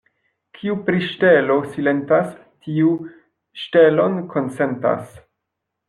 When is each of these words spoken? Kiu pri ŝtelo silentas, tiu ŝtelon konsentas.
Kiu 0.59 0.77
pri 0.87 1.01
ŝtelo 1.09 1.57
silentas, 1.75 2.33
tiu 2.69 2.97
ŝtelon 3.67 4.21
konsentas. 4.35 5.19